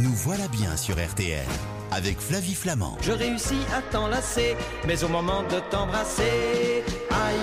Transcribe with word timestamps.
Nous 0.00 0.12
voilà 0.12 0.46
bien 0.46 0.76
sur 0.76 0.94
RTL 0.94 1.44
avec 1.90 2.20
Flavie 2.20 2.54
Flamand. 2.54 2.96
Je 3.00 3.10
réussis 3.10 3.58
à 3.74 3.82
t'enlacer, 3.82 4.56
mais 4.86 5.02
au 5.02 5.08
moment 5.08 5.42
de 5.42 5.58
t'embrasser, 5.70 6.84
aïe, 7.10 7.36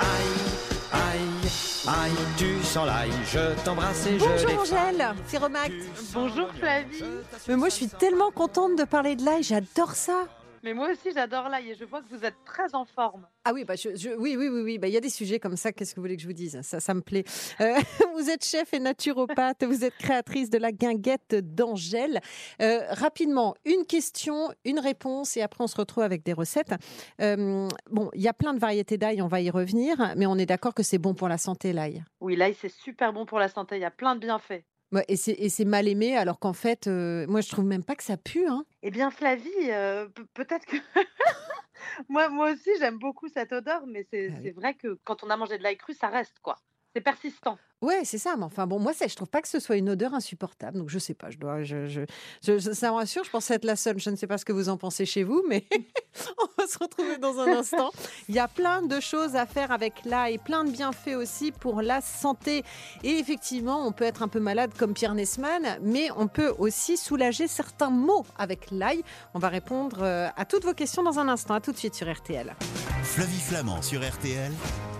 aïe, 0.00 0.90
aïe, 0.90 1.48
aïe, 1.86 2.12
tu 2.36 2.60
sens 2.64 2.86
l'ail, 2.86 3.12
je 3.32 3.54
t'embrasse 3.62 4.06
et 4.06 4.18
je 4.18 4.24
Bonjour. 4.24 4.60
Angèle, 4.60 5.14
c'est 5.28 5.38
Romac. 5.38 5.70
Bonjour 6.12 6.48
Flavie. 6.58 7.04
Mais 7.46 7.54
moi 7.54 7.68
je 7.68 7.74
suis 7.74 7.88
tellement 7.88 8.32
contente 8.32 8.76
de 8.76 8.82
parler 8.82 9.14
de 9.14 9.24
l'ail, 9.24 9.44
j'adore 9.44 9.92
ça. 9.94 10.24
Mais 10.64 10.72
moi 10.72 10.88
aussi 10.90 11.10
j'adore 11.12 11.50
l'ail 11.50 11.70
et 11.72 11.74
je 11.74 11.84
vois 11.84 12.00
que 12.00 12.08
vous 12.08 12.24
êtes 12.24 12.42
très 12.46 12.74
en 12.74 12.86
forme. 12.86 13.26
Ah 13.44 13.52
oui, 13.52 13.64
bah 13.64 13.76
je, 13.76 13.94
je- 13.94 14.16
oui, 14.16 14.34
oui, 14.38 14.48
oui, 14.48 14.62
oui. 14.62 14.78
Bah, 14.78 14.88
il 14.88 14.94
y 14.94 14.96
a 14.96 15.00
des 15.00 15.10
sujets 15.10 15.38
comme 15.38 15.58
ça. 15.58 15.72
Qu'est-ce 15.72 15.90
que 15.94 15.96
vous 15.96 16.04
voulez 16.04 16.16
que 16.16 16.22
je 16.22 16.26
vous 16.26 16.32
dise? 16.32 16.58
Ça, 16.62 16.80
ça 16.80 16.94
me 16.94 17.02
plaît. 17.02 17.24
Euh, 17.60 17.74
vous 18.14 18.30
êtes 18.30 18.42
chef 18.42 18.72
et 18.72 18.80
naturopathe. 18.80 19.62
vous 19.64 19.84
êtes 19.84 19.94
créatrice 19.98 20.48
de 20.48 20.56
la 20.56 20.72
guinguette 20.72 21.34
d'Angèle. 21.34 22.20
Euh, 22.62 22.80
rapidement, 22.92 23.54
une 23.66 23.84
question, 23.84 24.48
une 24.64 24.78
réponse, 24.78 25.36
et 25.36 25.42
après 25.42 25.62
on 25.62 25.66
se 25.66 25.76
retrouve 25.76 26.02
avec 26.02 26.24
des 26.24 26.32
recettes. 26.32 26.72
Euh, 27.20 27.68
bon, 27.90 28.10
il 28.14 28.22
y 28.22 28.28
a 28.28 28.32
plein 28.32 28.54
de 28.54 28.58
variétés 28.58 28.96
d'ail. 28.96 29.20
On 29.20 29.28
va 29.28 29.42
y 29.42 29.50
revenir, 29.50 30.14
mais 30.16 30.24
on 30.24 30.38
est 30.38 30.46
d'accord 30.46 30.72
que 30.72 30.82
c'est 30.82 30.96
bon 30.98 31.12
pour 31.12 31.28
la 31.28 31.36
santé 31.36 31.74
l'ail. 31.74 32.02
Oui, 32.22 32.36
l'ail 32.36 32.56
c'est 32.58 32.72
super 32.72 33.12
bon 33.12 33.26
pour 33.26 33.38
la 33.38 33.48
santé, 33.48 33.76
il 33.76 33.82
y 33.82 33.84
a 33.84 33.90
plein 33.90 34.14
de 34.14 34.20
bienfaits. 34.20 34.64
Ouais, 34.94 35.04
et 35.08 35.16
c'est 35.48 35.64
mal 35.64 35.88
aimé, 35.88 36.16
alors 36.16 36.38
qu'en 36.38 36.52
fait, 36.52 36.86
euh, 36.86 37.26
moi 37.26 37.40
je 37.40 37.48
trouve 37.48 37.64
même 37.64 37.82
pas 37.84 37.96
que 37.96 38.04
ça 38.04 38.16
pue. 38.16 38.46
Hein. 38.46 38.64
Eh 38.82 38.90
bien 38.90 39.10
Flavie, 39.10 39.50
euh, 39.70 40.06
pe- 40.08 40.22
peut-être 40.34 40.66
que... 40.66 40.76
moi, 42.08 42.28
moi 42.28 42.52
aussi 42.52 42.70
j'aime 42.78 42.98
beaucoup 42.98 43.28
cette 43.28 43.52
odeur, 43.52 43.86
mais 43.86 44.06
c'est 44.10 44.28
Ah 44.30 44.34
oui. 44.36 44.40
c'est 44.44 44.52
vrai 44.52 44.74
que 44.74 44.98
quand 45.04 45.24
on 45.24 45.30
a 45.30 45.36
mangé 45.36 45.58
de 45.58 45.62
l'ail 45.62 45.76
cru, 45.76 45.94
ça 45.94 46.08
reste 46.08 46.38
quoi. 46.42 46.56
C'est 46.94 47.00
persistant. 47.00 47.58
Ouais, 47.82 48.02
c'est 48.04 48.18
ça. 48.18 48.36
Mais 48.36 48.44
enfin, 48.44 48.66
bon, 48.66 48.78
moi, 48.78 48.92
ça, 48.94 49.06
je 49.06 49.16
trouve 49.16 49.28
pas 49.28 49.42
que 49.42 49.48
ce 49.48 49.58
soit 49.58 49.76
une 49.76 49.90
odeur 49.90 50.14
insupportable. 50.14 50.78
Donc, 50.78 50.88
je 50.88 50.98
sais 50.98 51.12
pas. 51.12 51.30
Je 51.30 51.38
dois, 51.38 51.62
je, 51.64 51.86
je, 51.86 52.58
ça 52.58 52.90
me 52.90 52.94
rassure. 52.94 53.24
Je 53.24 53.30
pense 53.30 53.50
être 53.50 53.64
la 53.64 53.76
seule. 53.76 53.98
Je 53.98 54.10
ne 54.10 54.16
sais 54.16 54.26
pas 54.26 54.38
ce 54.38 54.44
que 54.44 54.52
vous 54.52 54.68
en 54.68 54.76
pensez 54.76 55.04
chez 55.04 55.24
vous, 55.24 55.44
mais 55.48 55.66
on 56.38 56.46
va 56.56 56.66
se 56.66 56.78
retrouver 56.78 57.18
dans 57.18 57.38
un 57.40 57.48
instant. 57.58 57.90
Il 58.28 58.34
y 58.34 58.38
a 58.38 58.48
plein 58.48 58.82
de 58.82 59.00
choses 59.00 59.36
à 59.36 59.44
faire 59.44 59.72
avec 59.72 60.04
l'ail, 60.04 60.38
plein 60.38 60.64
de 60.64 60.70
bienfaits 60.70 61.16
aussi 61.16 61.52
pour 61.52 61.82
la 61.82 62.00
santé. 62.00 62.62
Et 63.02 63.18
effectivement, 63.18 63.86
on 63.86 63.92
peut 63.92 64.04
être 64.04 64.22
un 64.22 64.28
peu 64.28 64.40
malade 64.40 64.72
comme 64.78 64.94
Pierre 64.94 65.14
Nesman, 65.14 65.78
mais 65.82 66.08
on 66.16 66.28
peut 66.28 66.54
aussi 66.58 66.96
soulager 66.96 67.48
certains 67.48 67.90
maux 67.90 68.24
avec 68.38 68.70
l'ail. 68.70 69.02
On 69.34 69.38
va 69.38 69.48
répondre 69.48 69.98
euh, 70.02 70.28
à 70.36 70.44
toutes 70.44 70.64
vos 70.64 70.74
questions 70.74 71.02
dans 71.02 71.18
un 71.18 71.28
instant. 71.28 71.54
À 71.54 71.60
tout 71.60 71.72
de 71.72 71.76
suite 71.76 71.94
sur 71.94 72.10
RTL. 72.10 72.54
Flavie 73.02 73.40
Flamand 73.40 73.82
sur 73.82 74.08
RTL. 74.08 74.52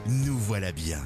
Nous 0.06 0.37
voilà 0.37 0.72
bien. 0.72 0.98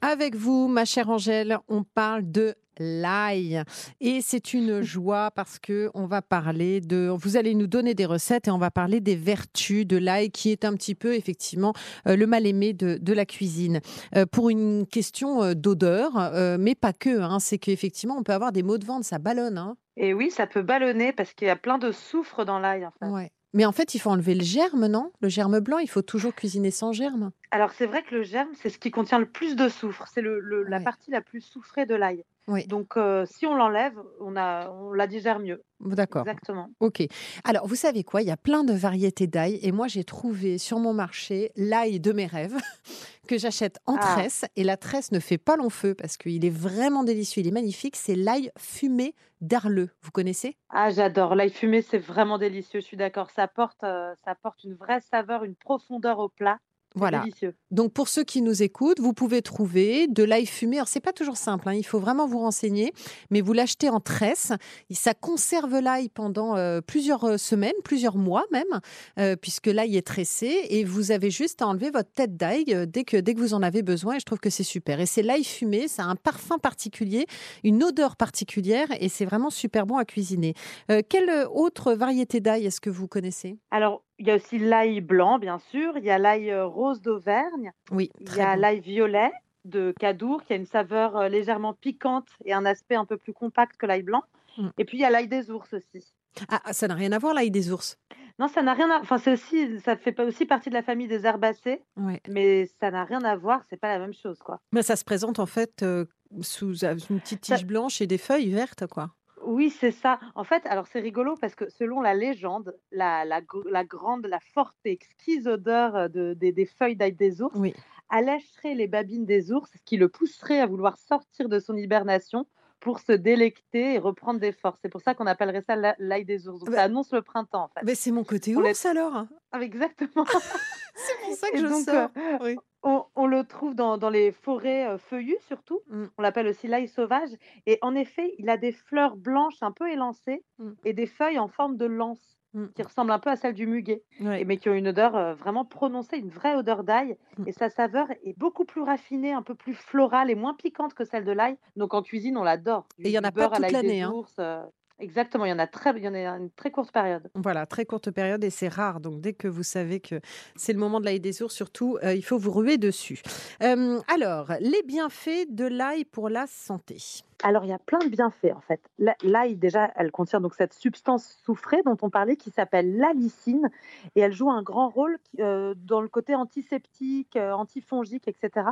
Avec 0.00 0.36
vous, 0.36 0.68
ma 0.68 0.84
chère 0.84 1.08
Angèle, 1.10 1.58
on 1.68 1.82
parle 1.82 2.30
de 2.30 2.54
l'ail 2.78 3.64
et 4.00 4.20
c'est 4.20 4.54
une 4.54 4.80
joie 4.82 5.32
parce 5.32 5.58
que 5.58 5.90
on 5.94 6.06
va 6.06 6.22
parler 6.22 6.80
de 6.80 7.08
vous 7.12 7.36
allez 7.36 7.54
nous 7.56 7.66
donner 7.66 7.94
des 7.94 8.06
recettes 8.06 8.46
et 8.46 8.52
on 8.52 8.58
va 8.58 8.70
parler 8.70 9.00
des 9.00 9.16
vertus 9.16 9.84
de 9.84 9.96
l'ail 9.96 10.30
qui 10.30 10.52
est 10.52 10.64
un 10.64 10.74
petit 10.74 10.94
peu 10.94 11.14
effectivement 11.16 11.72
euh, 12.06 12.14
le 12.14 12.28
mal 12.28 12.46
aimé 12.46 12.74
de, 12.74 12.96
de 13.00 13.12
la 13.12 13.26
cuisine 13.26 13.80
Euh, 14.14 14.24
pour 14.26 14.48
une 14.50 14.86
question 14.86 15.42
euh, 15.42 15.54
d'odeur 15.54 16.12
euh, 16.16 16.56
mais 16.60 16.76
pas 16.76 16.92
que 16.92 17.20
hein, 17.20 17.40
c'est 17.40 17.58
qu'effectivement 17.58 18.16
on 18.16 18.22
peut 18.22 18.32
avoir 18.32 18.52
des 18.52 18.62
maux 18.62 18.78
de 18.78 18.86
ventre 18.86 19.04
ça 19.04 19.18
ballonne 19.18 19.58
hein. 19.58 19.76
Et 19.96 20.14
oui, 20.14 20.30
ça 20.30 20.46
peut 20.46 20.62
ballonner 20.62 21.12
parce 21.12 21.32
qu'il 21.34 21.48
y 21.48 21.50
a 21.50 21.56
plein 21.56 21.76
de 21.78 21.90
soufre 21.90 22.44
dans 22.44 22.60
l'ail 22.60 22.86
en 22.86 22.92
fait. 23.00 23.06
ouais. 23.06 23.32
Mais 23.54 23.64
en 23.64 23.72
fait 23.72 23.94
il 23.94 23.98
faut 23.98 24.10
enlever 24.10 24.34
le 24.34 24.44
germe 24.44 24.86
non? 24.86 25.12
Le 25.20 25.28
germe 25.28 25.60
blanc 25.60 25.78
il 25.78 25.88
faut 25.88 26.02
toujours 26.02 26.34
cuisiner 26.34 26.70
sans 26.70 26.92
germe 26.92 27.30
Alors 27.50 27.72
c'est 27.72 27.86
vrai 27.86 28.02
que 28.02 28.14
le 28.14 28.22
germe, 28.22 28.50
c'est 28.54 28.68
ce 28.70 28.78
qui 28.78 28.90
contient 28.90 29.18
le 29.18 29.26
plus 29.30 29.56
de 29.56 29.68
soufre. 29.68 30.06
C'est 30.12 30.20
le, 30.20 30.38
le- 30.40 30.64
la 30.64 30.80
partie 30.80 31.10
la 31.10 31.20
plus 31.22 31.40
soufrée 31.40 31.86
de 31.86 31.94
l'ail. 31.94 32.24
Oui. 32.48 32.66
Donc 32.66 32.96
euh, 32.96 33.24
si 33.26 33.46
on 33.46 33.54
l'enlève, 33.54 33.94
on, 34.20 34.34
a, 34.36 34.70
on 34.70 34.92
la 34.92 35.06
digère 35.06 35.38
mieux. 35.38 35.62
d'accord 35.80 36.22
Exactement. 36.26 36.70
Ok. 36.80 37.02
Alors, 37.44 37.66
vous 37.66 37.74
savez 37.76 38.02
quoi? 38.04 38.22
Il 38.22 38.28
y 38.28 38.30
a 38.30 38.36
plein 38.36 38.64
de 38.64 38.72
variétés 38.72 39.26
d'ail 39.26 39.58
et 39.62 39.70
moi, 39.70 39.86
j'ai 39.86 40.02
trouvé 40.02 40.58
sur 40.58 40.78
mon 40.80 40.92
marché 40.94 41.52
l'ail 41.56 42.00
de 42.00 42.12
mes 42.12 42.26
rêves 42.26 42.56
que 43.28 43.38
j'achète 43.38 43.78
en 43.86 43.96
Ah. 43.96 44.14
tresse 44.16 44.44
et 44.56 44.64
la 44.64 44.76
tresse 44.76 45.12
ne 45.12 45.20
fait 45.20 45.38
pas 45.38 45.56
long 45.56 45.68
feu 45.70 45.94
parce 45.94 46.16
qu'il 46.16 46.44
est 46.44 46.50
vraiment 46.50 47.04
délicieux, 47.04 47.42
il 47.42 47.48
est 47.48 47.52
magnifique. 47.52 47.96
C'est 47.96 48.14
l'ail 48.16 48.50
fumé 48.58 49.14
d'Arleux. 49.40 49.90
Vous 50.02 50.10
connaissez? 50.10 50.56
Ah, 50.70 50.90
j'adore. 50.90 51.34
L'ail 51.34 51.50
fumé, 51.50 51.82
c'est 51.82 51.98
vraiment 51.98 52.38
délicieux. 52.38 52.80
Je 52.80 52.86
suis 52.86 52.96
d'accord. 52.96 53.30
Ça 53.30 53.42
apporte, 53.44 53.84
euh, 53.84 54.12
ça 54.24 54.32
apporte 54.32 54.64
une 54.64 54.74
vraie 54.74 55.00
saveur, 55.00 55.44
une 55.44 55.54
profondeur 55.54 56.18
au 56.18 56.28
plat. 56.28 56.58
Voilà. 56.94 57.20
Délicieux. 57.20 57.54
Donc, 57.70 57.92
pour 57.92 58.08
ceux 58.08 58.24
qui 58.24 58.42
nous 58.42 58.62
écoutent, 58.62 59.00
vous 59.00 59.12
pouvez 59.12 59.42
trouver 59.42 60.06
de 60.08 60.22
l'ail 60.24 60.46
fumé. 60.46 60.76
Alors, 60.76 60.88
c'est 60.88 61.00
pas 61.00 61.12
toujours 61.12 61.36
simple, 61.36 61.68
hein, 61.68 61.74
il 61.74 61.84
faut 61.84 62.00
vraiment 62.00 62.26
vous 62.26 62.38
renseigner, 62.38 62.92
mais 63.30 63.40
vous 63.40 63.52
l'achetez 63.52 63.88
en 63.88 64.00
tresse. 64.00 64.52
Ça 64.90 65.14
conserve 65.14 65.78
l'ail 65.78 66.08
pendant 66.08 66.56
euh, 66.56 66.80
plusieurs 66.80 67.24
euh, 67.24 67.36
semaines, 67.36 67.74
plusieurs 67.84 68.16
mois 68.16 68.44
même, 68.52 68.80
euh, 69.18 69.36
puisque 69.36 69.66
l'ail 69.66 69.96
est 69.96 70.06
tressé 70.06 70.66
et 70.70 70.84
vous 70.84 71.10
avez 71.10 71.30
juste 71.30 71.62
à 71.62 71.66
enlever 71.66 71.90
votre 71.90 72.10
tête 72.10 72.36
d'ail 72.36 72.86
dès 72.86 73.04
que, 73.04 73.16
dès 73.16 73.34
que 73.34 73.40
vous 73.40 73.54
en 73.54 73.62
avez 73.62 73.82
besoin 73.82 74.16
et 74.16 74.20
je 74.20 74.24
trouve 74.24 74.40
que 74.40 74.50
c'est 74.50 74.62
super. 74.62 75.00
Et 75.00 75.06
c'est 75.06 75.22
l'ail 75.22 75.44
fumé, 75.44 75.88
ça 75.88 76.04
a 76.04 76.06
un 76.06 76.16
parfum 76.16 76.58
particulier, 76.58 77.26
une 77.64 77.82
odeur 77.84 78.16
particulière 78.16 78.88
et 79.00 79.08
c'est 79.08 79.24
vraiment 79.24 79.50
super 79.50 79.86
bon 79.86 79.96
à 79.96 80.04
cuisiner. 80.04 80.54
Euh, 80.90 81.02
quelle 81.08 81.30
autre 81.52 81.92
variété 81.92 82.40
d'ail 82.40 82.66
est-ce 82.66 82.80
que 82.80 82.90
vous 82.90 83.08
connaissez? 83.08 83.58
Alors, 83.70 84.02
il 84.18 84.26
y 84.26 84.30
a 84.30 84.36
aussi 84.36 84.58
l'ail 84.58 85.00
blanc, 85.00 85.38
bien 85.38 85.58
sûr. 85.58 85.96
Il 85.96 86.04
y 86.04 86.10
a 86.10 86.18
l'ail 86.18 86.50
euh, 86.50 86.66
rose 86.66 87.00
d'Auvergne. 87.00 87.72
Oui, 87.90 88.10
Il 88.18 88.22
y 88.22 88.24
très 88.26 88.40
a 88.42 88.54
bon. 88.54 88.60
l'ail 88.62 88.80
violet 88.80 89.30
de 89.64 89.92
Cadour, 89.98 90.42
qui 90.44 90.52
a 90.52 90.56
une 90.56 90.66
saveur 90.66 91.16
euh, 91.16 91.28
légèrement 91.28 91.74
piquante 91.74 92.28
et 92.44 92.52
un 92.52 92.64
aspect 92.64 92.94
un 92.96 93.04
peu 93.04 93.16
plus 93.16 93.32
compact 93.32 93.76
que 93.76 93.86
l'ail 93.86 94.02
blanc. 94.02 94.22
Mm. 94.56 94.68
Et 94.78 94.84
puis, 94.84 94.98
il 94.98 95.00
y 95.00 95.04
a 95.04 95.10
l'ail 95.10 95.28
des 95.28 95.50
ours 95.50 95.72
aussi. 95.74 96.12
Ah, 96.48 96.60
ah, 96.64 96.72
ça 96.72 96.88
n'a 96.88 96.94
rien 96.94 97.12
à 97.12 97.18
voir 97.18 97.34
l'ail 97.34 97.50
des 97.50 97.70
ours? 97.72 97.98
Non, 98.38 98.46
ça 98.48 98.62
n'a 98.62 98.72
rien 98.74 98.88
à... 98.90 99.00
Enfin, 99.00 99.18
c'est 99.18 99.32
aussi... 99.32 99.80
Ça 99.80 99.96
fait 99.96 100.18
aussi 100.20 100.46
partie 100.46 100.68
de 100.68 100.74
la 100.74 100.82
famille 100.82 101.08
des 101.08 101.26
herbacées, 101.26 101.82
Ouais. 101.96 102.20
mais 102.28 102.66
ça 102.80 102.90
n'a 102.90 103.04
rien 103.04 103.22
à 103.24 103.34
voir. 103.36 103.62
C'est 103.68 103.76
pas 103.76 103.88
la 103.88 103.98
même 103.98 104.14
chose, 104.14 104.38
quoi. 104.38 104.60
Mais 104.72 104.82
ça 104.82 104.94
se 104.96 105.04
présente 105.04 105.38
en 105.40 105.46
fait 105.46 105.82
euh, 105.82 106.04
sous 106.42 106.76
une 106.84 107.20
petite 107.20 107.44
Ça- 107.44 107.56
tige 107.56 107.66
blanche 107.66 108.00
et 108.00 108.06
des 108.06 108.18
feuilles 108.18 108.50
vertes, 108.52 108.86
quoi. 108.86 109.10
Oui, 109.48 109.70
c'est 109.70 109.92
ça. 109.92 110.20
En 110.34 110.44
fait, 110.44 110.66
alors 110.66 110.86
c'est 110.86 111.00
rigolo 111.00 111.34
parce 111.40 111.54
que 111.54 111.70
selon 111.70 112.02
la 112.02 112.12
légende, 112.12 112.76
la, 112.92 113.24
la, 113.24 113.40
gr- 113.40 113.66
la 113.70 113.82
grande, 113.82 114.26
la 114.26 114.40
forte 114.40 114.76
et 114.84 114.92
exquise 114.92 115.48
odeur 115.48 115.96
euh, 115.96 116.08
de, 116.08 116.34
des, 116.34 116.52
des 116.52 116.66
feuilles 116.66 116.96
d'ail 116.96 117.14
des 117.14 117.40
ours 117.40 117.58
Oui. 117.58 117.74
allécherait 118.10 118.74
les 118.74 118.88
babines 118.88 119.24
des 119.24 119.50
ours, 119.50 119.70
ce 119.72 119.78
qui 119.86 119.96
le 119.96 120.10
pousserait 120.10 120.60
à 120.60 120.66
vouloir 120.66 120.98
sortir 120.98 121.48
de 121.48 121.60
son 121.60 121.78
hibernation 121.78 122.46
pour 122.80 123.00
se 123.00 123.12
délecter 123.12 123.94
et 123.94 123.98
reprendre 123.98 124.38
des 124.40 124.52
forces. 124.52 124.78
C'est 124.82 124.88
pour 124.88 125.00
ça 125.00 125.14
qu'on 125.14 125.26
appellerait 125.26 125.62
ça 125.62 125.76
la- 125.76 125.96
l'ail 125.98 126.24
des 126.24 126.46
ours. 126.48 126.60
Donc 126.60 126.70
Bah- 126.70 126.76
ça 126.76 126.82
annonce 126.84 127.12
le 127.12 127.22
printemps, 127.22 127.64
en 127.64 127.68
fait. 127.68 127.80
Mais 127.84 127.94
c'est 127.94 128.10
mon 128.12 128.24
côté 128.24 128.52
les- 128.52 128.56
ours 128.56 128.86
alors. 128.86 129.24
Ah, 129.52 129.60
Exactement. 129.62 130.24
C'est 130.94 131.20
pour 131.22 131.34
ça 131.36 131.50
que 131.50 131.56
Et 131.56 131.60
je 131.60 131.66
donc, 131.66 131.84
sors. 131.84 132.10
euh, 132.16 132.38
Oui. 132.40 132.56
On, 132.82 133.04
on 133.16 133.26
le 133.26 133.44
trouve 133.44 133.74
dans, 133.74 133.98
dans 133.98 134.10
les 134.10 134.30
forêts 134.32 134.86
euh, 134.88 134.98
feuillues 134.98 135.36
surtout. 135.46 135.80
Mm. 135.88 136.04
On 136.16 136.22
l'appelle 136.22 136.46
aussi 136.46 136.66
l'ail 136.68 136.86
sauvage. 136.88 137.30
Et 137.66 137.78
en 137.82 137.94
effet, 137.94 138.34
il 138.38 138.48
a 138.48 138.56
des 138.56 138.72
fleurs 138.72 139.16
blanches 139.16 139.60
un 139.62 139.72
peu 139.72 139.90
élancées 139.90 140.44
Mm. 140.58 140.70
et 140.84 140.92
des 140.92 141.06
feuilles 141.06 141.38
en 141.38 141.48
forme 141.48 141.76
de 141.76 141.86
lance 141.86 142.37
Mm. 142.54 142.66
qui 142.74 142.82
ressemblent 142.82 143.10
un 143.10 143.18
peu 143.18 143.30
à 143.30 143.36
celle 143.36 143.54
du 143.54 143.66
muguet, 143.66 144.02
Ouais. 144.20 144.44
mais 144.44 144.56
qui 144.56 144.70
ont 144.70 144.74
une 144.74 144.88
odeur 144.88 145.16
euh, 145.16 145.34
vraiment 145.34 145.64
prononcée, 145.66 146.16
une 146.16 146.30
vraie 146.30 146.54
odeur 146.54 146.82
d'ail. 146.82 147.16
Mm. 147.36 147.48
Et 147.48 147.52
sa 147.52 147.68
saveur 147.68 148.10
est 148.24 148.38
beaucoup 148.38 148.64
plus 148.64 148.80
raffinée, 148.80 149.32
un 149.32 149.42
peu 149.42 149.54
plus 149.54 149.74
florale 149.74 150.30
et 150.30 150.34
moins 150.34 150.54
piquante 150.54 150.94
que 150.94 151.04
celle 151.04 151.24
de 151.24 151.32
l'ail. 151.32 151.56
Donc 151.76 151.92
en 151.92 152.02
cuisine, 152.02 152.38
on 152.38 152.44
l'adore. 152.44 152.86
Et 152.98 153.08
il 153.08 153.12
y 153.12 153.18
en 153.18 153.24
a 153.24 153.32
pas 153.32 153.48
toute 153.48 153.58
l'ail 153.58 153.72
l'année, 153.72 154.02
hein. 154.02 154.12
euh, 154.38 154.62
Exactement, 155.00 155.44
il 155.44 155.50
y 155.50 155.52
en 155.52 155.58
a 155.60 155.68
très, 155.68 155.92
il 155.96 156.02
y 156.02 156.08
en 156.08 156.14
a 156.14 156.18
une 156.36 156.50
très 156.50 156.72
courte 156.72 156.90
période. 156.92 157.30
Voilà, 157.36 157.66
très 157.66 157.84
courte 157.84 158.10
période 158.10 158.42
et 158.42 158.50
c'est 158.50 158.66
rare. 158.68 158.98
Donc 159.00 159.20
dès 159.20 159.32
que 159.32 159.46
vous 159.46 159.62
savez 159.62 160.00
que 160.00 160.20
c'est 160.56 160.72
le 160.72 160.80
moment 160.80 160.98
de 160.98 161.04
l'ail 161.04 161.20
des 161.20 161.40
ours, 161.42 161.54
surtout, 161.54 161.98
euh, 162.02 162.14
il 162.14 162.24
faut 162.24 162.36
vous 162.38 162.50
ruer 162.50 162.78
dessus. 162.78 163.22
Euh, 163.62 164.00
alors, 164.12 164.52
les 164.60 164.82
bienfaits 164.82 165.46
de 165.50 165.66
l'ail 165.66 166.04
pour 166.04 166.28
la 166.28 166.46
santé. 166.48 166.96
Alors, 167.44 167.64
il 167.64 167.68
y 167.68 167.72
a 167.72 167.78
plein 167.78 168.00
de 168.00 168.08
bienfaits 168.08 168.52
en 168.52 168.60
fait. 168.60 168.80
La- 168.98 169.14
L'ail, 169.22 169.54
déjà, 169.54 169.92
elle 169.94 170.10
contient 170.10 170.40
donc 170.40 170.54
cette 170.56 170.74
substance 170.74 171.38
soufrée 171.44 171.82
dont 171.84 171.96
on 172.02 172.10
parlait 172.10 172.36
qui 172.36 172.50
s'appelle 172.50 172.96
l'alicine 172.96 173.70
et 174.16 174.20
elle 174.20 174.32
joue 174.32 174.50
un 174.50 174.62
grand 174.62 174.88
rôle 174.88 175.18
euh, 175.38 175.74
dans 175.76 176.00
le 176.00 176.08
côté 176.08 176.34
antiseptique, 176.34 177.36
euh, 177.36 177.52
antifongique, 177.52 178.26
etc. 178.26 178.66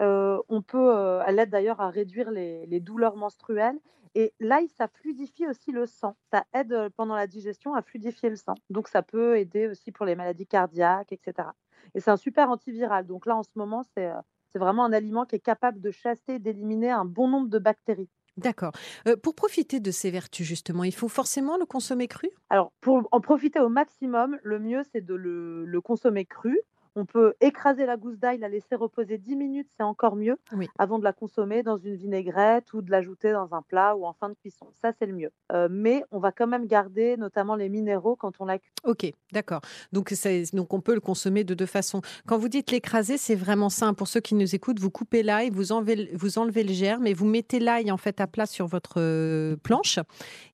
Euh, 0.00 0.38
on 0.48 0.62
peut, 0.62 0.96
euh, 0.96 1.22
elle 1.26 1.38
aide 1.38 1.50
d'ailleurs 1.50 1.80
à 1.80 1.90
réduire 1.90 2.30
les, 2.30 2.66
les 2.66 2.80
douleurs 2.80 3.16
menstruelles. 3.16 3.78
Et 4.14 4.32
l'ail, 4.40 4.68
ça 4.68 4.88
fluidifie 4.88 5.46
aussi 5.46 5.70
le 5.70 5.86
sang. 5.86 6.16
Ça 6.32 6.44
aide 6.52 6.72
euh, 6.72 6.90
pendant 6.96 7.14
la 7.14 7.26
digestion 7.26 7.74
à 7.74 7.82
fluidifier 7.82 8.28
le 8.28 8.36
sang. 8.36 8.54
Donc, 8.68 8.88
ça 8.88 9.02
peut 9.02 9.38
aider 9.38 9.68
aussi 9.68 9.92
pour 9.92 10.04
les 10.04 10.16
maladies 10.16 10.46
cardiaques, 10.46 11.12
etc. 11.12 11.48
Et 11.94 12.00
c'est 12.00 12.10
un 12.10 12.16
super 12.16 12.50
antiviral. 12.50 13.06
Donc 13.06 13.26
là, 13.26 13.36
en 13.36 13.42
ce 13.42 13.50
moment, 13.54 13.82
c'est 13.96 14.10
vraiment 14.58 14.84
un 14.84 14.92
aliment 14.92 15.24
qui 15.24 15.36
est 15.36 15.40
capable 15.40 15.80
de 15.80 15.90
chasser 15.90 16.34
et 16.34 16.38
d'éliminer 16.38 16.90
un 16.90 17.04
bon 17.04 17.28
nombre 17.28 17.48
de 17.48 17.58
bactéries. 17.58 18.10
D'accord. 18.36 18.72
Euh, 19.06 19.16
pour 19.16 19.34
profiter 19.34 19.80
de 19.80 19.90
ces 19.90 20.10
vertus, 20.10 20.46
justement, 20.46 20.84
il 20.84 20.94
faut 20.94 21.08
forcément 21.08 21.56
le 21.58 21.66
consommer 21.66 22.08
cru? 22.08 22.30
Alors, 22.48 22.72
pour 22.80 23.08
en 23.12 23.20
profiter 23.20 23.60
au 23.60 23.68
maximum, 23.68 24.38
le 24.42 24.58
mieux, 24.58 24.82
c'est 24.92 25.04
de 25.04 25.14
le, 25.14 25.64
le 25.64 25.80
consommer 25.80 26.24
cru 26.24 26.58
On 26.96 27.04
peut 27.06 27.34
écraser 27.40 27.86
la 27.86 27.96
gousse 27.96 28.18
d'ail, 28.18 28.38
la 28.38 28.48
laisser 28.48 28.74
reposer 28.74 29.18
10 29.18 29.36
minutes, 29.36 29.68
c'est 29.76 29.82
encore 29.84 30.16
mieux, 30.16 30.36
Oui. 30.52 30.68
avant 30.78 30.98
de 30.98 31.04
la 31.04 31.12
consommer 31.12 31.62
dans 31.62 31.76
une 31.76 31.94
vinaigrette 31.94 32.72
ou 32.72 32.82
de 32.82 32.90
l'ajouter 32.90 33.32
dans 33.32 33.54
un 33.54 33.62
plat 33.62 33.94
ou 33.96 34.04
en 34.06 34.12
fin 34.12 34.28
de 34.28 34.34
cuisson. 34.34 34.66
Ça, 34.82 34.92
c'est 34.98 35.06
le 35.06 35.12
mieux. 35.14 35.30
Euh, 35.52 35.68
mais 35.70 36.02
on 36.10 36.18
va 36.18 36.32
quand 36.32 36.46
même 36.46 36.66
garder 36.66 37.16
notamment 37.16 37.54
les 37.54 37.68
minéraux 37.68 38.16
quand 38.16 38.32
on 38.40 38.44
la 38.44 38.58
cuit. 38.58 38.72
Ok, 38.84 39.06
d'accord. 39.32 39.60
Donc, 39.92 40.12
donc 40.52 40.72
on 40.74 40.80
peut 40.80 40.94
le 40.94 41.00
consommer 41.00 41.44
de 41.44 41.54
deux 41.54 41.66
façons. 41.66 42.00
Quand 42.26 42.38
vous 42.38 42.48
dites 42.48 42.70
l'écraser, 42.70 43.18
c'est 43.18 43.34
vraiment 43.34 43.68
simple. 43.70 43.96
Pour 43.96 44.08
ceux 44.08 44.20
qui 44.20 44.34
nous 44.34 44.54
écoutent, 44.54 44.80
vous 44.80 44.90
coupez 44.90 45.22
l'ail, 45.22 45.50
vous 45.50 45.72
enlevez, 45.72 46.10
vous 46.14 46.38
enlevez 46.38 46.64
le 46.64 46.72
germe 46.72 47.06
et 47.06 47.14
vous 47.14 47.26
mettez 47.26 47.60
l'ail 47.60 47.90
en 47.92 47.96
fait 47.96 48.20
à 48.20 48.26
plat 48.26 48.46
sur 48.46 48.66
votre 48.66 48.94
euh, 48.98 49.56
planche. 49.62 49.98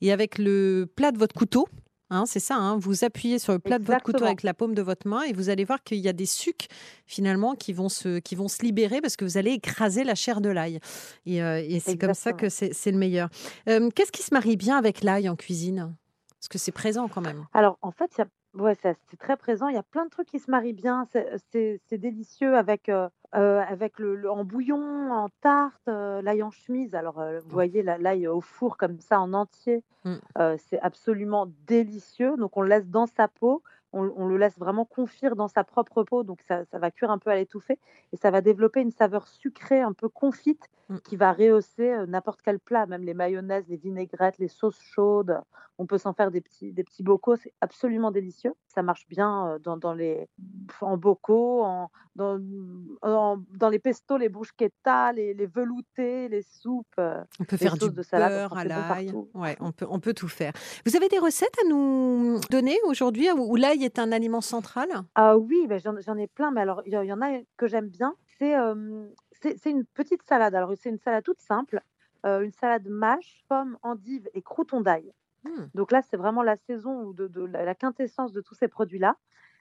Et 0.00 0.12
avec 0.12 0.38
le 0.38 0.87
plat 0.97 1.12
de 1.12 1.19
votre 1.19 1.35
couteau, 1.35 1.67
hein, 2.11 2.25
c'est 2.26 2.41
ça, 2.41 2.56
hein, 2.56 2.76
vous 2.79 3.05
appuyez 3.05 3.38
sur 3.38 3.53
le 3.53 3.58
plat 3.58 3.79
de 3.79 3.85
votre 3.85 4.03
couteau 4.03 4.25
avec 4.25 4.43
la 4.43 4.55
paume 4.55 4.75
de 4.75 4.82
votre 4.82 5.06
main 5.08 5.23
et 5.23 5.32
vous 5.32 5.49
allez 5.49 5.64
voir 5.64 5.82
qu'il 5.82 5.99
y 5.99 6.08
a 6.08 6.12
des 6.12 6.26
sucs 6.26 6.69
finalement 7.06 7.55
qui 7.55 7.73
vont 7.73 7.88
se, 7.88 8.19
qui 8.19 8.35
vont 8.35 8.49
se 8.49 8.62
libérer 8.62 9.00
parce 9.00 9.17
que 9.17 9.25
vous 9.25 9.37
allez 9.38 9.53
écraser 9.53 10.05
la 10.05 10.14
chair 10.14 10.41
de 10.41 10.49
l'ail. 10.49 10.81
Et, 11.26 11.43
euh, 11.43 11.62
et 11.67 11.81
c'est 11.81 11.97
comme 11.99 12.14
ça 12.14 12.32
que 12.32 12.49
c'est 12.49 12.91
le 12.93 12.99
meilleur. 12.99 13.29
Euh, 13.69 13.91
Qu'est-ce 13.94 14.12
qui 14.12 14.23
se 14.23 14.32
marie 14.35 14.56
bien 14.56 14.76
avec 14.76 15.03
l'ail 15.03 15.29
en 15.29 15.37
cuisine? 15.37 15.94
Parce 16.38 16.49
que 16.49 16.58
c'est 16.58 16.73
présent 16.73 17.08
quand 17.08 17.23
même. 17.23 17.44
Alors, 17.55 17.79
en 17.82 17.91
fait, 17.91 18.11
ouais, 18.55 18.76
c'est 18.82 18.97
très 19.19 19.37
présent. 19.37 19.69
Il 19.69 19.75
y 19.75 19.79
a 19.79 19.82
plein 19.82 20.05
de 20.05 20.11
trucs 20.11 20.29
qui 20.29 20.38
se 20.38 20.50
marient 20.50 20.73
bien. 20.75 21.06
C'est- 21.12 21.29
C'est 21.50 21.81
c'est 21.88 21.99
délicieux 21.99 22.56
avec, 22.56 22.88
euh, 22.88 23.09
euh, 23.34 23.61
avec 23.69 23.99
le, 23.99 24.14
le- 24.17 24.31
en 24.31 24.44
bouillon, 24.44 25.12
en 25.12 25.28
tarte, 25.40 25.88
euh, 25.88 26.23
l'ail 26.23 26.43
en 26.43 26.50
chemise. 26.50 26.94
Alors, 26.94 27.19
euh, 27.20 27.40
vous 27.40 27.50
voyez 27.50 27.82
la- 27.82 27.99
l'ail 27.99 28.26
au 28.28 28.40
four 28.40 28.76
comme 28.76 29.00
ça 29.00 29.20
en 29.20 29.32
entier. 29.32 29.82
Mm. 30.05 30.14
euh, 30.38 30.56
c'est 30.58 30.78
absolument 30.81 31.49
délicieux. 31.67 32.37
Donc, 32.37 32.56
on 32.56 32.62
le 32.62 32.69
laisse 32.69 32.87
dans 32.88 33.06
sa 33.06 33.28
peau. 33.28 33.62
On, 33.93 34.12
on 34.17 34.26
le 34.26 34.37
laisse 34.37 34.58
vraiment 34.58 34.84
confire 34.84 35.37
dans 35.37 35.49
sa 35.49 35.64
propre 35.64 36.02
peau. 36.05 36.23
Donc, 36.23 36.40
ça, 36.46 36.64
ça 36.67 36.78
va 36.78 36.90
cuire 36.90 37.11
un 37.11 37.19
peu 37.19 37.31
à 37.31 37.37
l'étouffée. 37.37 37.78
Et 38.12 38.17
ça 38.17 38.31
va 38.31 38.40
développer 38.40 38.81
une 38.81 38.90
saveur 38.90 39.26
sucrée, 39.26 39.81
un 39.81 39.93
peu 39.93 40.08
confite, 40.08 40.69
Mm. 40.88 40.99
qui 40.99 41.17
va 41.17 41.32
rehausser 41.32 41.96
n'importe 42.06 42.43
quel 42.43 42.61
plat, 42.61 42.87
même 42.87 43.02
les 43.02 43.12
mayonnaises, 43.14 43.64
les 43.69 43.76
vinaigrettes, 43.76 44.38
les 44.38 44.46
sauces 44.46 44.81
chaudes. 44.81 45.40
On 45.78 45.87
peut 45.87 45.99
s'en 45.99 46.14
faire 46.14 46.31
des 46.31 46.40
petits, 46.40 46.73
des 46.73 46.84
petits 46.84 47.02
bocaux, 47.02 47.37
c'est 47.37 47.52
absolument 47.61 48.11
délicieux. 48.11 48.55
Ça 48.75 48.82
marche 48.82 49.06
bien 49.08 49.49
euh, 49.49 49.58
dans, 49.58 49.76
dans 49.76 49.93
les, 49.93 50.28
en 50.81 50.96
bocaux, 50.96 51.62
en, 51.64 51.90
dans, 52.14 52.40
en- 53.02 53.38
dans 53.50 53.69
les 53.69 53.78
pestos, 53.78 54.17
les 54.17 54.28
bruschettas, 54.31 55.12
les, 55.12 55.34
les 55.34 55.46
veloutés, 55.46 56.28
les 56.28 56.43
soupes. 56.43 56.87
On 56.99 57.44
peut 57.44 57.56
faire 57.58 57.76
du 57.76 57.90
de 57.90 58.02
salade, 58.02 58.32
beurre 58.32 58.56
à 58.58 58.62
bon 58.64 58.69
l'ail. 58.69 59.12
Ouais, 59.34 59.56
on 59.61 59.73
peut, 59.73 59.87
on 59.90 60.00
peut 60.00 60.14
tout 60.14 60.28
faire. 60.28 60.52
Vous 60.87 60.96
avez 60.96 61.08
des 61.08 61.19
recettes 61.19 61.56
à 61.64 61.69
nous 61.69 62.40
donner 62.50 62.78
aujourd'hui 62.87 63.31
où 63.32 63.56
l'ail 63.56 63.84
est 63.84 63.99
un 63.99 64.12
aliment 64.12 64.40
central? 64.40 64.88
Ah 65.14 65.37
oui, 65.37 65.67
ben 65.69 65.78
j'en 65.78 66.17
ai 66.17 66.26
plein, 66.26 66.50
mais 66.50 66.62
alors 66.62 66.82
il 66.87 66.93
y, 66.93 67.12
en 67.12 67.20
a 67.20 67.40
que 67.56 67.67
j'aime 67.67 67.88
bien. 67.88 68.14
C'est 68.38 68.56
euh, 68.56 69.06
une 69.67 69.84
petite 69.84 70.23
salade. 70.23 70.55
Alors 70.55 70.73
c'est 70.76 70.88
une 70.88 70.99
salade 70.99 71.25
toute 71.25 71.40
simple, 71.40 71.82
euh, 72.25 72.40
une 72.40 72.52
salade 72.52 72.88
mâche, 72.88 73.44
pommes, 73.49 73.76
endives 73.82 74.28
et 74.34 74.43
croûtons 74.43 74.81
d'ail. 74.81 75.12
Hmm. 75.47 75.67
Donc 75.75 75.93
là, 75.93 76.03
c'est 76.03 76.17
vraiment 76.17 76.43
la 76.43 76.57
saison 76.57 77.05
ou 77.05 77.15
la, 77.47 77.75
quintessence 77.75 78.33
de 78.33 78.41
tous 78.41 78.55
ces 78.55 78.69
produits-là. 78.69 79.17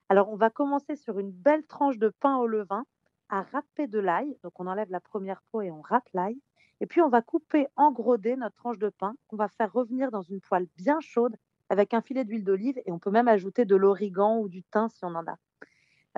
Alors, 0.09 0.29
on 0.29 0.35
va 0.35 0.49
commencer 0.49 0.95
sur 0.95 1.19
une 1.19 1.31
belle 1.31 1.65
tranche 1.65 1.97
de 1.97 2.09
pain 2.09 2.37
au 2.37 2.47
levain 2.47 2.85
à 3.29 3.41
râper 3.41 3.87
de 3.87 3.99
l'ail. 3.99 4.37
Donc, 4.43 4.59
on 4.59 4.67
enlève 4.67 4.91
la 4.91 4.99
première 4.99 5.41
peau 5.51 5.61
et 5.61 5.71
on 5.71 5.81
râpe 5.81 6.07
l'ail. 6.13 6.39
Et 6.81 6.85
puis, 6.85 7.01
on 7.01 7.09
va 7.09 7.21
couper 7.21 7.67
en 7.75 7.91
gros 7.91 8.17
dés 8.17 8.35
notre 8.35 8.55
tranche 8.55 8.77
de 8.77 8.89
pain 8.89 9.15
qu'on 9.27 9.35
va 9.35 9.47
faire 9.47 9.71
revenir 9.73 10.11
dans 10.11 10.21
une 10.21 10.41
poêle 10.41 10.67
bien 10.77 10.99
chaude 10.99 11.35
avec 11.69 11.93
un 11.93 12.01
filet 12.01 12.23
d'huile 12.23 12.43
d'olive. 12.43 12.79
Et 12.85 12.91
on 12.91 12.99
peut 12.99 13.09
même 13.09 13.27
ajouter 13.27 13.65
de 13.65 13.75
l'origan 13.75 14.37
ou 14.37 14.47
du 14.47 14.63
thym 14.63 14.89
si 14.89 15.03
on 15.05 15.15
en 15.15 15.25
a. 15.25 15.37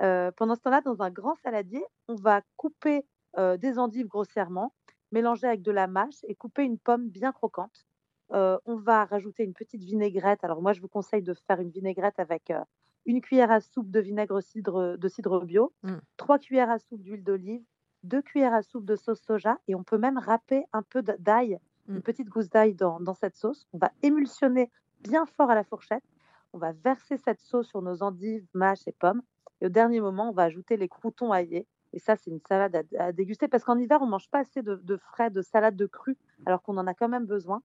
Euh, 0.00 0.30
pendant 0.32 0.54
ce 0.54 0.60
temps-là, 0.60 0.80
dans 0.82 1.02
un 1.02 1.10
grand 1.10 1.34
saladier, 1.36 1.82
on 2.08 2.14
va 2.14 2.42
couper 2.56 3.04
euh, 3.38 3.56
des 3.56 3.78
endives 3.78 4.06
grossièrement, 4.06 4.74
mélanger 5.12 5.46
avec 5.46 5.62
de 5.62 5.72
la 5.72 5.86
mâche 5.86 6.24
et 6.24 6.34
couper 6.34 6.64
une 6.64 6.78
pomme 6.78 7.08
bien 7.08 7.32
croquante. 7.32 7.87
Euh, 8.32 8.58
on 8.66 8.76
va 8.76 9.04
rajouter 9.04 9.44
une 9.44 9.54
petite 9.54 9.82
vinaigrette. 9.82 10.44
Alors 10.44 10.60
moi, 10.62 10.72
je 10.72 10.80
vous 10.80 10.88
conseille 10.88 11.22
de 11.22 11.34
faire 11.34 11.60
une 11.60 11.70
vinaigrette 11.70 12.18
avec 12.18 12.50
euh, 12.50 12.60
une 13.06 13.20
cuillère 13.20 13.50
à 13.50 13.60
soupe 13.60 13.90
de 13.90 14.00
vinaigre 14.00 14.40
cidre, 14.42 14.96
de 14.98 15.08
cidre 15.08 15.44
bio, 15.44 15.72
Mm. 15.82 15.96
trois 16.16 16.38
cuillères 16.38 16.70
à 16.70 16.78
soupe 16.78 17.02
d'huile 17.02 17.24
d'olive, 17.24 17.62
deux 18.02 18.20
cuillères 18.22 18.54
à 18.54 18.62
soupe 18.62 18.84
de 18.84 18.96
sauce 18.96 19.20
soja 19.22 19.58
et 19.66 19.74
on 19.74 19.82
peut 19.82 19.98
même 19.98 20.18
râper 20.18 20.64
un 20.72 20.82
peu 20.82 21.02
d'ail, 21.02 21.58
une 21.88 22.02
petite 22.02 22.28
gousse 22.28 22.50
d'ail 22.50 22.74
dans, 22.74 23.00
dans 23.00 23.14
cette 23.14 23.34
sauce. 23.34 23.66
On 23.72 23.78
va 23.78 23.90
émulsionner 24.02 24.70
bien 25.00 25.24
fort 25.24 25.50
à 25.50 25.54
la 25.54 25.64
fourchette. 25.64 26.04
On 26.52 26.58
va 26.58 26.72
verser 26.72 27.16
cette 27.16 27.40
sauce 27.40 27.68
sur 27.68 27.80
nos 27.80 28.02
endives, 28.02 28.46
mâches 28.52 28.86
et 28.86 28.92
pommes. 28.92 29.22
Et 29.62 29.66
au 29.66 29.68
dernier 29.70 30.00
moment, 30.00 30.28
on 30.28 30.32
va 30.32 30.42
ajouter 30.44 30.76
les 30.76 30.88
croûtons 30.88 31.32
aillés. 31.32 31.66
Et 31.94 31.98
ça, 31.98 32.14
c'est 32.16 32.30
une 32.30 32.40
salade 32.40 32.76
à, 32.98 33.04
à 33.04 33.12
déguster 33.12 33.48
parce 33.48 33.64
qu'en 33.64 33.78
hiver, 33.78 34.02
on 34.02 34.06
mange 34.06 34.28
pas 34.28 34.40
assez 34.40 34.60
de, 34.62 34.74
de 34.76 34.96
frais, 34.98 35.30
de 35.30 35.40
salade 35.40 35.76
de 35.76 35.86
cru, 35.86 36.18
alors 36.44 36.62
qu'on 36.62 36.76
en 36.76 36.86
a 36.86 36.92
quand 36.92 37.08
même 37.08 37.24
besoin. 37.24 37.62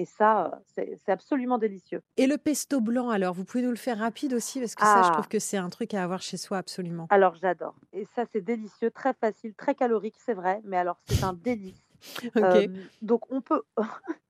Et 0.00 0.04
ça, 0.04 0.60
c'est 0.76 0.96
absolument 1.08 1.58
délicieux. 1.58 2.02
Et 2.16 2.28
le 2.28 2.38
pesto 2.38 2.80
blanc, 2.80 3.10
alors, 3.10 3.34
vous 3.34 3.44
pouvez 3.44 3.64
nous 3.64 3.70
le 3.70 3.76
faire 3.76 3.98
rapide 3.98 4.32
aussi 4.32 4.60
Parce 4.60 4.76
que 4.76 4.84
ça, 4.84 5.02
je 5.02 5.08
Ah. 5.08 5.12
trouve 5.14 5.26
que 5.26 5.40
c'est 5.40 5.56
un 5.56 5.68
truc 5.70 5.92
à 5.92 6.04
avoir 6.04 6.22
chez 6.22 6.36
soi 6.36 6.56
absolument. 6.58 7.08
Alors, 7.10 7.34
j'adore. 7.34 7.74
Et 7.92 8.06
ça, 8.14 8.22
c'est 8.32 8.40
délicieux, 8.40 8.92
très 8.92 9.12
facile, 9.12 9.54
très 9.56 9.74
calorique, 9.74 10.14
c'est 10.24 10.34
vrai, 10.34 10.60
mais 10.62 10.76
alors, 10.76 10.98
c'est 11.08 11.24
un 11.24 11.32
délice. 11.32 11.74
Ok. 12.36 12.44
Euh, 12.44 12.68
donc, 13.02 13.28
on 13.32 13.40
peut. 13.40 13.62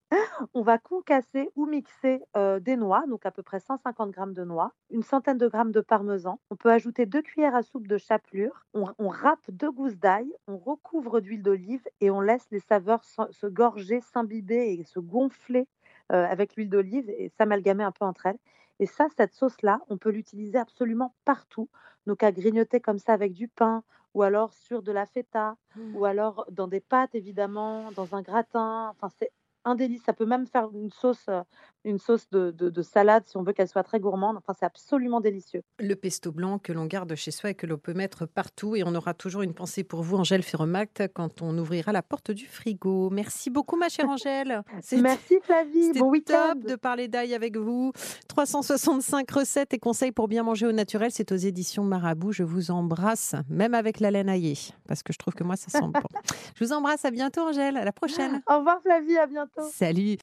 on 0.54 0.62
va 0.62 0.78
concasser 0.78 1.50
ou 1.56 1.66
mixer 1.66 2.22
euh, 2.36 2.60
des 2.60 2.76
noix, 2.76 3.04
donc 3.08 3.26
à 3.26 3.30
peu 3.30 3.42
près 3.42 3.60
150 3.60 4.10
grammes 4.10 4.32
de 4.32 4.44
noix, 4.44 4.72
une 4.90 5.02
centaine 5.02 5.38
de 5.38 5.48
grammes 5.48 5.72
de 5.72 5.80
parmesan. 5.80 6.40
On 6.50 6.56
peut 6.56 6.70
ajouter 6.70 7.06
deux 7.06 7.22
cuillères 7.22 7.54
à 7.54 7.62
soupe 7.62 7.86
de 7.86 7.98
chapelure. 7.98 8.64
On, 8.74 8.86
on 8.98 9.08
râpe 9.08 9.50
deux 9.50 9.70
gousses 9.70 9.96
d'ail, 9.96 10.30
on 10.46 10.56
recouvre 10.56 11.20
d'huile 11.20 11.42
d'olive 11.42 11.86
et 12.00 12.10
on 12.10 12.20
laisse 12.20 12.46
les 12.50 12.60
saveurs 12.60 13.04
se, 13.04 13.22
se 13.30 13.46
gorger, 13.46 14.00
s'imbiber 14.00 14.72
et 14.72 14.84
se 14.84 14.98
gonfler 15.00 15.68
euh, 16.12 16.24
avec 16.24 16.56
l'huile 16.56 16.70
d'olive 16.70 17.10
et 17.10 17.28
s'amalgamer 17.28 17.84
un 17.84 17.92
peu 17.92 18.04
entre 18.04 18.26
elles. 18.26 18.38
Et 18.80 18.86
ça, 18.86 19.08
cette 19.16 19.34
sauce-là, 19.34 19.80
on 19.88 19.98
peut 19.98 20.10
l'utiliser 20.10 20.58
absolument 20.58 21.14
partout. 21.24 21.68
Donc 22.06 22.22
à 22.22 22.32
grignoter 22.32 22.80
comme 22.80 22.98
ça 22.98 23.12
avec 23.12 23.32
du 23.32 23.48
pain, 23.48 23.82
ou 24.14 24.22
alors 24.22 24.54
sur 24.54 24.82
de 24.82 24.92
la 24.92 25.04
feta, 25.04 25.56
ou 25.92 26.04
alors 26.04 26.46
dans 26.50 26.68
des 26.68 26.80
pâtes 26.80 27.14
évidemment, 27.14 27.92
dans 27.92 28.14
un 28.14 28.22
gratin. 28.22 28.88
Enfin, 28.90 29.08
c'est 29.18 29.32
un 29.64 29.74
délice. 29.74 30.02
Ça 30.04 30.12
peut 30.12 30.26
même 30.26 30.46
faire 30.46 30.68
une 30.74 30.90
sauce, 30.90 31.24
euh, 31.28 31.42
une 31.84 31.98
sauce 31.98 32.28
de, 32.30 32.50
de- 32.50 32.70
de 32.70 32.82
salade 32.82 33.24
si 33.26 33.36
on 33.36 33.42
veut 33.42 33.52
qu'elle 33.52 33.68
soit 33.68 33.82
très 33.82 34.00
gourmande. 34.00 34.36
Enfin, 34.36 34.54
c'est 34.58 34.64
absolument 34.66 35.20
délicieux. 35.20 35.62
Le 35.78 35.94
pesto 35.94 36.32
blanc 36.32 36.58
que 36.58 36.72
l'on 36.72 36.86
garde 36.86 37.14
chez 37.14 37.30
soi 37.30 37.50
et 37.50 37.54
que 37.54 37.66
l'on 37.66 37.76
peut 37.78 37.94
mettre 37.94 38.26
partout. 38.26 38.76
Et 38.76 38.82
on 38.84 38.94
aura 38.94 39.14
toujours 39.14 39.42
une 39.42 39.54
pensée 39.54 39.84
pour 39.84 40.02
vous, 40.02 40.16
Angèle 40.16 40.42
Ferremact, 40.42 41.04
quand 41.14 41.42
on 41.42 41.56
ouvrira 41.58 41.92
la 41.92 42.02
porte 42.02 42.30
du 42.30 42.46
frigo. 42.46 43.10
Merci 43.10 43.50
beaucoup, 43.50 43.76
ma 43.76 43.88
chère 43.88 44.08
Angèle. 44.08 44.62
Merci 44.92 45.38
Flavie. 45.42 45.92
Bon 45.98 46.10
week-end. 46.10 46.54
top 46.54 46.64
de 46.64 46.76
parler 46.76 47.08
d'ail 47.08 47.34
avec 47.34 47.56
vous. 47.56 47.92
365 48.28 49.30
recettes 49.30 49.74
et 49.74 49.78
conseils 49.78 50.12
pour 50.12 50.28
bien 50.28 50.42
manger 50.42 50.66
au 50.66 50.72
naturel, 50.72 51.10
c'est 51.10 51.32
aux 51.32 51.36
éditions 51.36 51.84
Marabout. 51.84 52.32
Je 52.32 52.42
vous 52.44 52.70
embrasse, 52.70 53.34
même 53.48 53.74
avec 53.74 54.00
la 54.00 54.10
laine 54.10 54.28
aillée, 54.28 54.56
parce 54.86 55.02
que 55.02 55.12
je 55.12 55.18
trouve 55.18 55.34
que 55.34 55.44
moi, 55.44 55.56
ça 55.56 55.68
sent 55.70 55.84
bon. 55.86 56.00
Je 56.54 56.64
vous 56.64 56.72
embrasse, 56.72 57.04
à 57.04 57.10
bientôt 57.10 57.42
Angèle, 57.42 57.76
à 57.76 57.84
la 57.84 57.92
prochaine. 57.92 58.42
Au 58.48 58.58
revoir 58.58 58.80
Flavie, 58.82 59.16
à 59.18 59.26
Salut 59.56 60.16